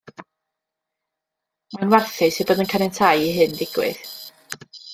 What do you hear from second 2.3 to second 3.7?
eu bod yn caniatáu i hyn